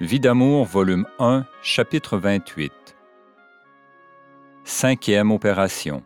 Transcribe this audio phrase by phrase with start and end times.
[0.00, 2.70] Vie d'amour, volume 1, chapitre 28.
[4.62, 6.04] Cinquième opération.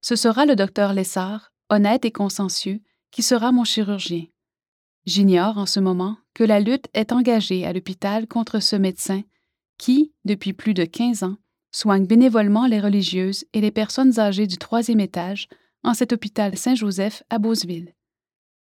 [0.00, 2.80] Ce sera le docteur Lessard, honnête et consciencieux,
[3.12, 4.24] qui sera mon chirurgien.
[5.06, 9.22] J'ignore en ce moment que la lutte est engagée à l'hôpital contre ce médecin
[9.78, 11.36] qui, depuis plus de 15 ans,
[11.70, 15.46] soigne bénévolement les religieuses et les personnes âgées du troisième étage
[15.84, 17.94] en cet hôpital Saint-Joseph à Beauceville.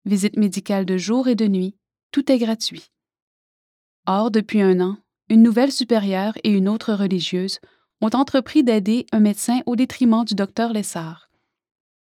[0.05, 1.75] Visite médicale de jour et de nuit,
[2.11, 2.91] tout est gratuit.
[4.07, 4.97] Or, depuis un an,
[5.29, 7.59] une nouvelle supérieure et une autre religieuse
[8.01, 11.29] ont entrepris d'aider un médecin au détriment du docteur Lessard.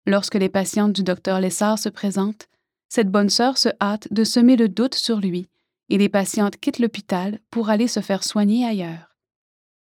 [0.06, 2.48] Lorsque les patientes du docteur Lessard se présentent,
[2.90, 5.48] cette bonne sœur se hâte de semer le doute sur lui
[5.90, 9.16] et les patientes quittent l'hôpital pour aller se faire soigner ailleurs.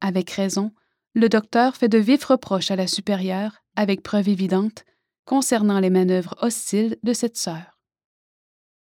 [0.01, 0.73] Avec raison,
[1.15, 4.85] le docteur fait de vifs reproches à la supérieure, avec preuve évidente,
[5.25, 7.78] concernant les manœuvres hostiles de cette sœur.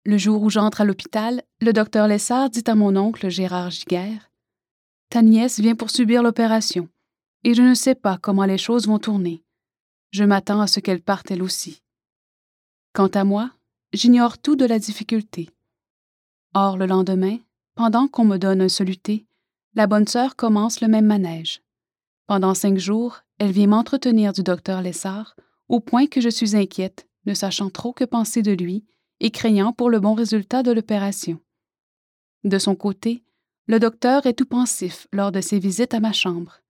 [0.06, 4.30] Le jour où j'entre à l'hôpital, le docteur Lessard dit à mon oncle Gérard Giguère
[5.08, 6.90] Ta nièce vient pour subir l'opération,
[7.42, 9.42] et je ne sais pas comment les choses vont tourner.
[10.10, 11.82] Je m'attends à ce qu'elle parte elle aussi.
[12.92, 13.50] Quant à moi,
[13.94, 15.48] j'ignore tout de la difficulté.
[16.52, 17.38] Or, le lendemain,
[17.74, 19.24] pendant qu'on me donne un soluté,
[19.74, 21.62] la bonne sœur commence le même manège.
[22.26, 25.34] Pendant cinq jours, elle vient m'entretenir du docteur Lessard,
[25.70, 28.84] au point que je suis inquiète, ne sachant trop que penser de lui
[29.20, 31.40] et craignant pour le bon résultat de l'opération.
[32.44, 33.24] De son côté,
[33.66, 36.60] le docteur est tout pensif lors de ses visites à ma chambre,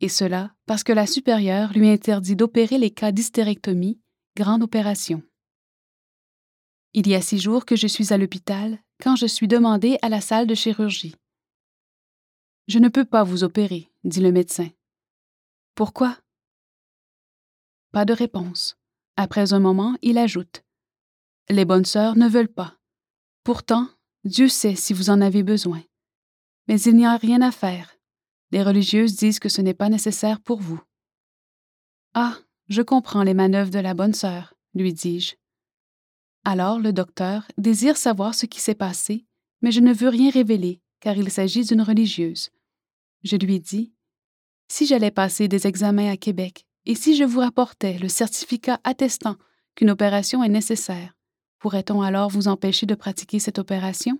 [0.00, 4.00] et cela parce que la supérieure lui interdit d'opérer les cas d'hystérectomie,
[4.36, 5.22] grande opération.
[6.92, 10.08] Il y a six jours que je suis à l'hôpital quand je suis demandée à
[10.08, 11.16] la salle de chirurgie.
[12.68, 14.68] Je ne peux pas vous opérer, dit le médecin.
[15.74, 16.18] Pourquoi?
[17.92, 18.76] Pas de réponse.
[19.16, 20.63] Après un moment, il ajoute.
[21.50, 22.78] Les bonnes sœurs ne veulent pas.
[23.42, 23.88] Pourtant,
[24.24, 25.82] Dieu sait si vous en avez besoin.
[26.68, 27.96] Mais il n'y a rien à faire.
[28.50, 30.80] Les religieuses disent que ce n'est pas nécessaire pour vous.
[32.14, 32.38] Ah,
[32.68, 35.34] je comprends les manœuvres de la bonne sœur, lui dis-je.
[36.44, 39.26] Alors le docteur désire savoir ce qui s'est passé,
[39.60, 42.50] mais je ne veux rien révéler, car il s'agit d'une religieuse.
[43.22, 43.92] Je lui dis
[44.68, 49.36] si j'allais passer des examens à Québec et si je vous rapportais le certificat attestant
[49.74, 51.14] qu'une opération est nécessaire,
[51.64, 54.18] pourrait-on alors vous empêcher de pratiquer cette opération?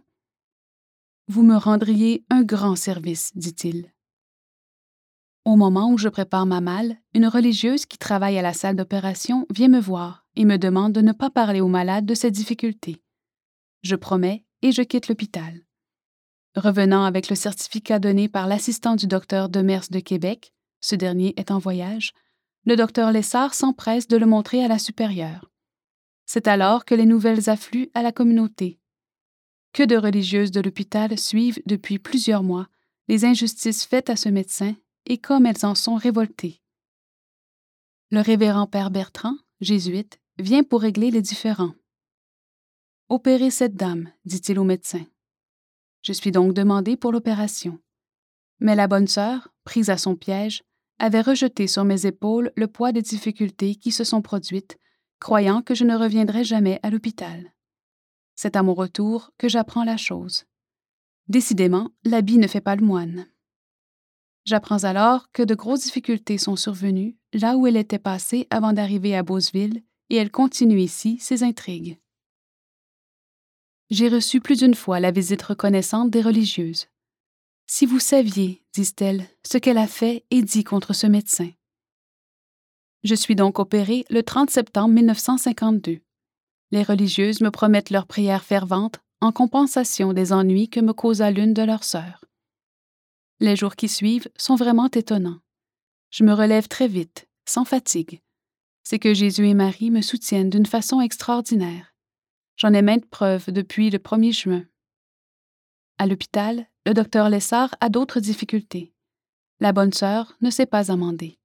[1.29, 3.93] Vous me rendriez un grand service, dit-il.
[5.45, 9.47] Au moment où je prépare ma malle, une religieuse qui travaille à la salle d'opération
[9.55, 13.03] vient me voir et me demande de ne pas parler aux malades de ces difficultés.
[13.83, 15.67] Je promets et je quitte l'hôpital.
[16.57, 21.51] Revenant avec le certificat donné par l'assistant du docteur Demers de Québec, ce dernier est
[21.51, 22.15] en voyage,
[22.65, 25.51] le docteur Lessard s'empresse de le montrer à la supérieure.
[26.27, 28.79] C'est alors que les nouvelles affluent à la communauté.
[29.73, 32.69] Que de religieuses de l'hôpital suivent depuis plusieurs mois
[33.09, 34.75] les injustices faites à ce médecin
[35.07, 36.61] et comme elles en sont révoltées.
[38.11, 41.75] Le révérend père Bertrand, jésuite, vient pour régler les différends.
[43.09, 45.05] Opérez cette dame, dit-il au médecin.
[46.03, 47.79] Je suis donc demandé pour l'opération.
[48.61, 50.63] Mais la bonne sœur, prise à son piège,
[50.99, 54.79] avait rejeté sur mes épaules le poids des difficultés qui se sont produites,
[55.25, 57.55] croyant que je ne reviendrais jamais à l'hôpital.
[58.35, 60.45] C'est à mon retour que j'apprends la chose.
[61.29, 63.27] Décidément, l'habit ne fait pas le moine.
[64.45, 69.17] J'apprends alors que de grosses difficultés sont survenues là où elle était passée avant d'arriver
[69.17, 71.99] à Beauceville, et elle continue ici ses intrigues.
[73.89, 76.89] J'ai reçu plus d'une fois la visite reconnaissante des religieuses.
[77.67, 81.49] Si vous saviez, disent-elles, ce qu'elle a fait et dit contre ce médecin.
[83.05, 86.01] Je suis donc opérée le 30 septembre 1952.
[86.71, 91.53] Les religieuses me promettent leurs prières ferventes en compensation des ennuis que me causa l'une
[91.53, 92.25] de leurs sœurs.
[93.41, 95.41] Les jours qui suivent sont vraiment étonnants.
[96.11, 98.23] Je me relève très vite, sans fatigue.
[98.85, 101.95] C'est que Jésus et Marie me soutiennent d'une façon extraordinaire.
[102.57, 104.65] J'en ai maintes preuves depuis le 1er juin.
[105.99, 108.95] À l'hôpital, le docteur Lessard a d'autres difficultés.
[109.61, 111.39] La bonne sœur ne s'est pas amendée.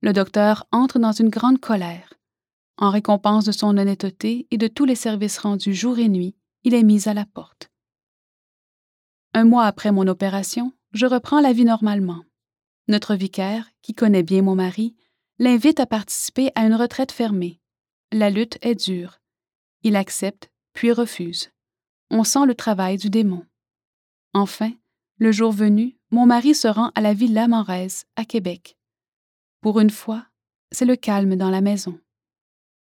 [0.00, 2.14] Le docteur entre dans une grande colère.
[2.76, 6.74] En récompense de son honnêteté et de tous les services rendus jour et nuit, il
[6.74, 7.70] est mis à la porte.
[9.34, 12.22] Un mois après mon opération, je reprends la vie normalement.
[12.86, 14.94] Notre vicaire, qui connaît bien mon mari,
[15.40, 17.60] l'invite à participer à une retraite fermée.
[18.12, 19.20] La lutte est dure.
[19.82, 21.50] Il accepte, puis refuse.
[22.10, 23.44] On sent le travail du démon.
[24.32, 24.70] Enfin,
[25.18, 28.77] le jour venu, mon mari se rend à la villa Manrez, à Québec.
[29.60, 30.26] Pour une fois,
[30.70, 31.98] c'est le calme dans la maison.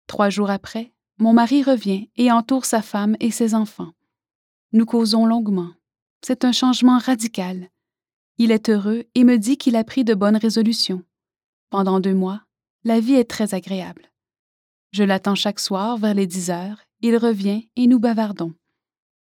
[0.07, 3.93] Trois jours après, mon mari revient et entoure sa femme et ses enfants.
[4.71, 5.71] Nous causons longuement.
[6.21, 7.69] C'est un changement radical.
[8.37, 11.03] Il est heureux et me dit qu'il a pris de bonnes résolutions.
[11.69, 12.41] Pendant deux mois,
[12.83, 14.11] la vie est très agréable.
[14.91, 18.53] Je l'attends chaque soir vers les dix heures, il revient et nous bavardons.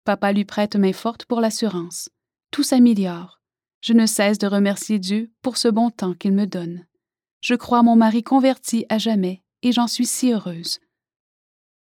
[0.03, 2.09] Papa lui prête main forte pour l'assurance.
[2.51, 3.41] Tout s'améliore.
[3.81, 6.85] Je ne cesse de remercier Dieu pour ce bon temps qu'il me donne.
[7.41, 10.79] Je crois mon mari converti à jamais et j'en suis si heureuse.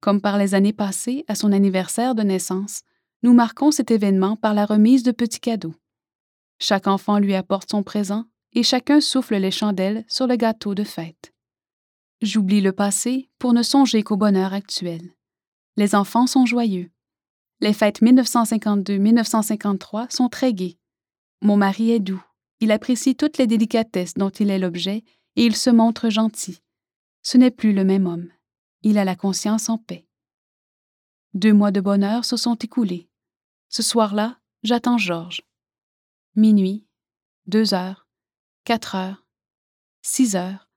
[0.01, 2.81] Comme par les années passées, à son anniversaire de naissance,
[3.23, 5.75] nous marquons cet événement par la remise de petits cadeaux.
[6.59, 10.83] Chaque enfant lui apporte son présent et chacun souffle les chandelles sur le gâteau de
[10.83, 11.33] fête.
[12.21, 15.01] J'oublie le passé pour ne songer qu'au bonheur actuel.
[15.75, 16.91] Les enfants sont joyeux.
[17.59, 20.77] Les fêtes 1952-1953 sont très gaies.
[21.41, 22.23] Mon mari est doux.
[22.61, 25.03] Il apprécie toutes les délicatesses dont il est l'objet
[25.35, 26.61] et il se montre gentil.
[27.21, 28.31] Ce n'est plus le même homme.
[28.83, 30.07] Il a la conscience en paix.
[31.33, 33.09] Deux mois de bonheur se sont écoulés.
[33.69, 35.41] Ce soir-là, j'attends Georges.
[36.35, 36.85] Minuit,
[37.47, 38.07] deux heures,
[38.63, 39.25] quatre heures,
[40.01, 40.69] six heures.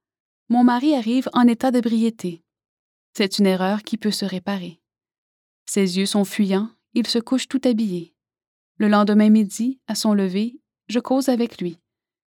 [0.49, 2.43] Mon mari arrive en état d'ébriété.
[3.15, 4.81] C'est une erreur qui peut se réparer.
[5.67, 8.15] Ses yeux sont fuyants, il se couche tout habillé.
[8.79, 11.79] Le lendemain midi, à son lever, je cause avec lui.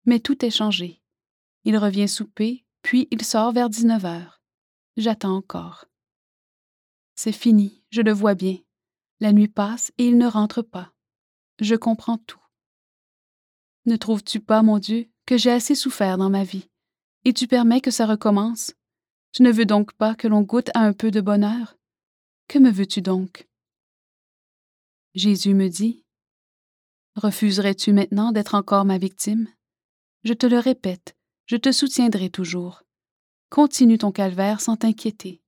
[0.07, 1.01] Mais tout est changé.
[1.65, 4.41] Il revient souper, puis il sort vers 19 heures.
[4.97, 5.87] J'attends encore.
[7.15, 8.59] C'est fini, je le vois bien.
[9.21, 10.93] La nuit passe et il ne rentre pas.
[11.61, 12.41] Je comprends tout.
[13.87, 16.69] Ne trouves-tu pas, mon Dieu, que j'ai assez souffert dans ma vie,
[17.25, 18.73] et tu permets que ça recommence?
[19.33, 21.77] Tu ne veux donc pas que l'on goûte à un peu de bonheur?
[22.47, 23.49] Que me veux-tu donc?
[25.15, 26.05] Jésus me dit,
[27.17, 29.49] Refuserais-tu maintenant d'être encore ma victime?
[30.23, 31.17] Je te le répète,
[31.49, 32.83] je te soutiendrai toujours.
[33.49, 35.43] Continue ton calvaire sans t'inquiéter.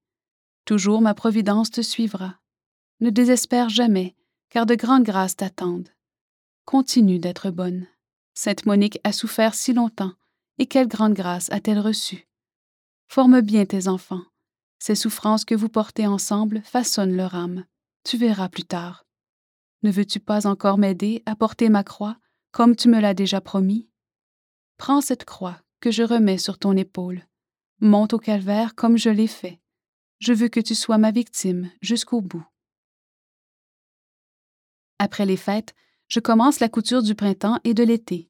[0.65, 2.41] Toujours ma providence te suivra.
[3.01, 4.17] Ne désespère jamais,
[4.49, 5.91] car de grandes grâces t'attendent.
[6.65, 7.87] Continue d'être bonne.
[8.33, 10.15] Sainte Monique a souffert si longtemps,
[10.57, 12.27] et quelle grande grâce a-t-elle reçue?
[13.07, 14.25] Forme bien tes enfants.
[14.79, 17.67] Ces souffrances que vous portez ensemble façonnent leur âme.
[18.05, 19.05] Tu verras plus tard.
[19.83, 22.17] Ne veux-tu pas encore m'aider à porter ma croix,
[22.53, 23.91] comme tu me l'as déjà promis?
[24.79, 27.27] Prends cette croix que je remets sur ton épaule.
[27.81, 29.61] Monte au calvaire comme je l'ai fait.
[30.21, 32.45] Je veux que tu sois ma victime jusqu'au bout.
[34.99, 35.75] Après les fêtes,
[36.09, 38.29] je commence la couture du printemps et de l'été.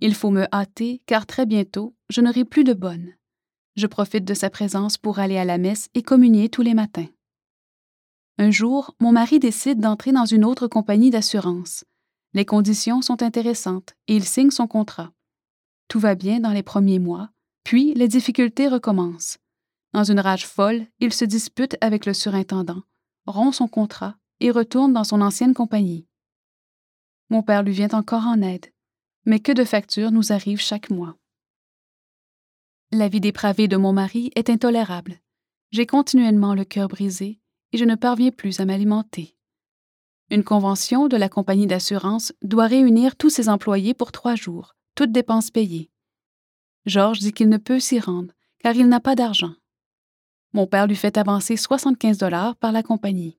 [0.00, 3.14] Il faut me hâter, car très bientôt, je n'aurai plus de bonne.
[3.76, 7.08] Je profite de sa présence pour aller à la messe et communier tous les matins.
[8.36, 11.84] Un jour, mon mari décide d'entrer dans une autre compagnie d'assurance.
[12.34, 15.12] Les conditions sont intéressantes et il signe son contrat.
[15.90, 17.30] Tout va bien dans les premiers mois,
[17.64, 19.38] puis les difficultés recommencent.
[19.92, 22.84] Dans une rage folle, il se dispute avec le surintendant,
[23.26, 26.06] rompt son contrat et retourne dans son ancienne compagnie.
[27.28, 28.66] Mon père lui vient encore en aide,
[29.24, 31.16] mais que de factures nous arrivent chaque mois.
[32.92, 35.18] La vie dépravée de mon mari est intolérable.
[35.72, 37.40] J'ai continuellement le cœur brisé
[37.72, 39.34] et je ne parviens plus à m'alimenter.
[40.30, 45.12] Une convention de la compagnie d'assurance doit réunir tous ses employés pour trois jours, toutes
[45.12, 45.90] dépenses payées.
[46.84, 49.54] Georges dit qu'il ne peut s'y rendre, car il n'a pas d'argent.
[50.52, 53.38] Mon père lui fait avancer 75 dollars par la compagnie.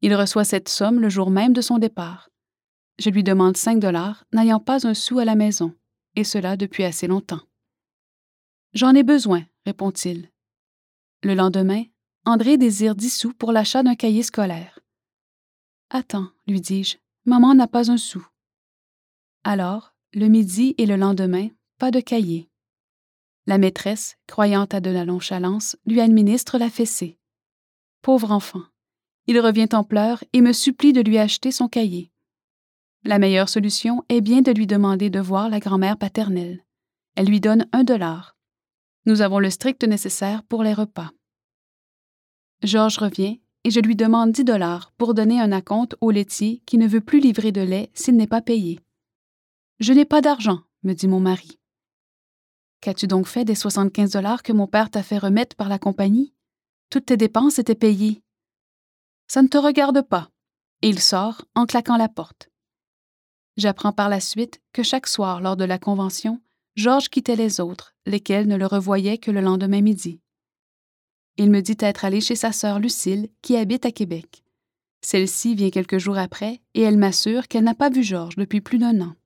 [0.00, 2.30] Il reçoit cette somme le jour même de son départ.
[2.98, 5.72] Je lui demande 5 dollars, n'ayant pas un sou à la maison,
[6.16, 7.42] et cela depuis assez longtemps.
[8.74, 10.32] J'en ai besoin, répond-il.
[11.22, 11.84] Le lendemain,
[12.24, 14.80] André désire 10 sous pour l'achat d'un cahier scolaire.
[15.90, 18.26] Attends, lui dis-je, maman n'a pas un sou.
[19.44, 22.50] Alors, le midi et le lendemain, pas de cahier.
[23.46, 27.18] La maîtresse, croyant à de la nonchalance, lui administre la fessée.
[28.02, 28.62] Pauvre enfant.
[29.26, 32.12] Il revient en pleurs et me supplie de lui acheter son cahier.
[33.04, 36.62] La meilleure solution est bien de lui demander de voir la grand-mère paternelle.
[37.16, 38.36] Elle lui donne un dollar.
[39.06, 41.10] Nous avons le strict nécessaire pour les repas.
[42.62, 46.76] Georges revient et je lui demande dix dollars pour donner un acompte au laitier qui
[46.76, 48.78] ne veut plus livrer de lait s'il n'est pas payé.
[49.82, 51.58] Je n'ai pas d'argent, me dit mon mari.
[52.80, 56.32] Qu'as-tu donc fait des 75 dollars que mon père t'a fait remettre par la compagnie?
[56.88, 58.22] Toutes tes dépenses étaient payées.
[59.26, 60.30] Ça ne te regarde pas.
[60.82, 62.48] Et il sort en claquant la porte.
[63.56, 66.40] J'apprends par la suite que chaque soir lors de la convention,
[66.76, 70.20] Georges quittait les autres, lesquels ne le revoyaient que le lendemain midi.
[71.38, 74.44] Il me dit être allé chez sa sœur Lucille, qui habite à Québec.
[75.04, 78.78] Celle-ci vient quelques jours après et elle m'assure qu'elle n'a pas vu Georges depuis plus
[78.78, 79.16] d'un an.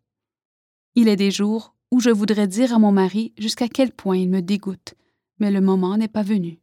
[0.99, 4.31] Il est des jours où je voudrais dire à mon mari jusqu'à quel point il
[4.31, 4.95] me dégoûte,
[5.39, 6.59] mais le moment n'est pas venu.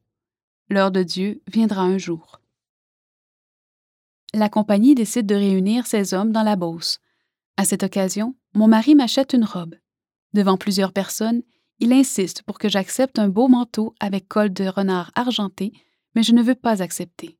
[0.69, 2.41] L'heure de Dieu viendra un jour.
[4.33, 6.99] la compagnie décide de réunir ses hommes dans la Beauce.
[7.55, 9.75] À cette occasion, mon mari m'achète une robe.
[10.33, 11.43] Devant plusieurs personnes,
[11.77, 15.71] il insiste pour que j'accepte un beau manteau avec col de renard argenté,
[16.15, 17.37] mais je ne veux pas accepter.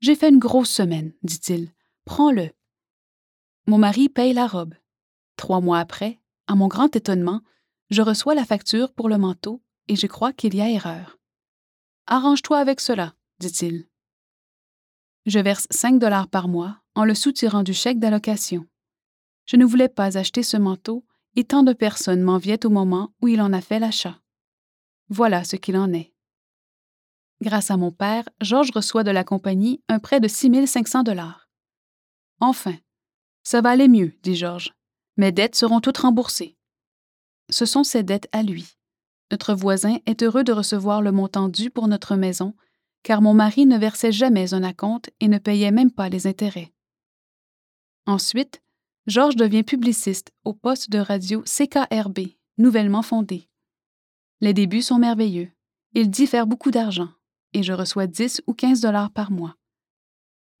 [0.00, 1.70] J'ai fait une grosse semaine, dit-il.
[2.04, 2.50] Prends-le.
[3.68, 4.74] Mon mari paye la robe.
[5.36, 7.40] Trois mois après, à mon grand étonnement,
[7.90, 11.18] je reçois la facture pour le manteau et je crois qu'il y a erreur.
[12.06, 13.86] Arrange-toi avec cela, dit-il.
[15.26, 18.66] Je verse 5 dollars par mois en le soutirant du chèque d'allocation.
[19.46, 21.04] Je ne voulais pas acheter ce manteau
[21.36, 24.18] et tant de personnes m'enviaient au moment où il en a fait l'achat.
[25.08, 26.12] Voilà ce qu'il en est.
[27.40, 31.48] Grâce à mon père, Georges reçoit de la compagnie un prêt de 6500 dollars.
[32.40, 32.76] Enfin,
[33.42, 34.72] ça va aller mieux, dit Georges.
[35.16, 36.56] Mes dettes seront toutes remboursées.
[37.50, 38.76] Ce sont ses dettes à lui.
[39.30, 42.54] Notre voisin est heureux de recevoir le montant dû pour notre maison,
[43.02, 46.72] car mon mari ne versait jamais un acompte et ne payait même pas les intérêts.
[48.06, 48.62] Ensuite,
[49.06, 52.20] Georges devient publiciste au poste de radio CKRB,
[52.58, 53.48] nouvellement fondé.
[54.40, 55.50] Les débuts sont merveilleux.
[55.94, 57.08] Il diffère beaucoup d'argent,
[57.52, 59.56] et je reçois 10 ou 15 dollars par mois.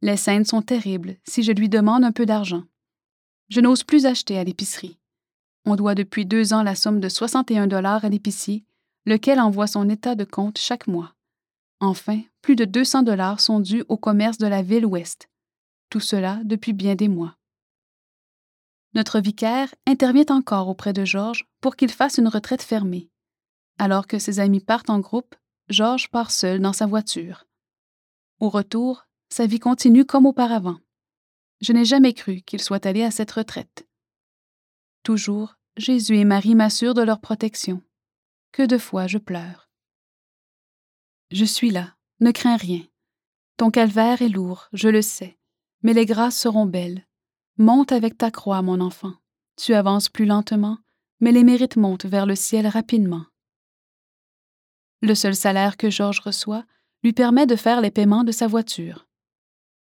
[0.02, 2.64] Les scènes sont terribles si je lui demande un peu d'argent.
[3.52, 4.96] Je n'ose plus acheter à l'épicerie.
[5.66, 8.64] On doit depuis deux ans la somme de 61 dollars à l'épicier,
[9.04, 11.12] lequel envoie son état de compte chaque mois.
[11.78, 15.28] Enfin, plus de 200 dollars sont dus au commerce de la ville ouest.
[15.90, 17.36] Tout cela depuis bien des mois.
[18.94, 23.10] Notre vicaire intervient encore auprès de Georges pour qu'il fasse une retraite fermée.
[23.78, 25.34] Alors que ses amis partent en groupe,
[25.68, 27.44] Georges part seul dans sa voiture.
[28.40, 30.78] Au retour, sa vie continue comme auparavant.
[31.62, 33.86] Je n'ai jamais cru qu'il soit allé à cette retraite.
[35.04, 37.80] Toujours, Jésus et Marie m'assurent de leur protection.
[38.50, 39.70] Que de fois je pleure.
[41.30, 42.82] Je suis là, ne crains rien.
[43.56, 45.38] Ton calvaire est lourd, je le sais,
[45.82, 47.06] mais les grâces seront belles.
[47.58, 49.14] Monte avec ta croix, mon enfant.
[49.56, 50.78] Tu avances plus lentement,
[51.20, 53.24] mais les mérites montent vers le ciel rapidement.
[55.00, 56.64] Le seul salaire que Georges reçoit
[57.04, 59.06] lui permet de faire les paiements de sa voiture.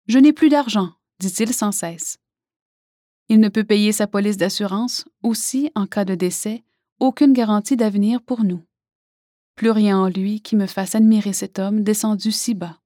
[0.08, 2.18] Je n'ai plus d'argent, dit-il sans cesse.
[3.28, 6.64] Il ne peut payer sa police d'assurance, aussi, en cas de décès,
[7.00, 8.64] aucune garantie d'avenir pour nous.
[9.56, 12.80] Plus rien en lui qui me fasse admirer cet homme descendu si bas.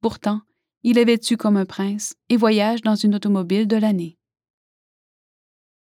[0.00, 0.42] Pourtant,
[0.82, 4.18] il est vêtu comme un prince et voyage dans une automobile de l'année.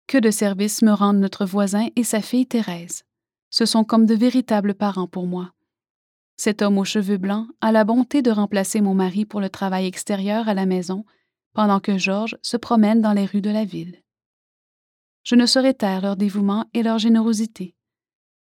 [0.08, 3.04] Que de services me rendent notre voisin et sa fille Thérèse.
[3.50, 5.52] Ce sont comme de véritables parents pour moi.
[6.36, 9.86] Cet homme aux cheveux blancs a la bonté de remplacer mon mari pour le travail
[9.86, 11.04] extérieur à la maison,
[11.52, 14.02] pendant que Georges se promène dans les rues de la ville.
[15.22, 17.74] Je ne saurais taire leur dévouement et leur générosité.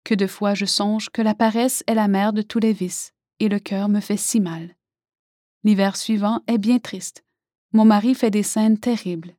[0.04, 3.14] Que de fois je songe que la paresse est la mère de tous les vices,
[3.40, 4.76] et le cœur me fait si mal.
[5.64, 7.24] L'hiver suivant est bien triste.
[7.72, 9.36] Mon mari fait des scènes terribles.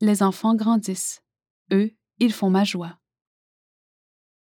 [0.00, 1.22] Les enfants grandissent.
[1.72, 2.99] Eux, ils font ma joie.